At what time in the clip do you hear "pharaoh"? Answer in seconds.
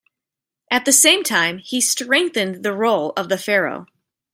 3.37-3.85